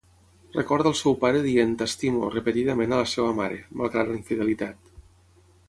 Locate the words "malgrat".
3.83-4.09